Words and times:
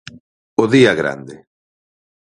O 0.63 0.65
día 0.73 0.91
grande. 1.01 1.35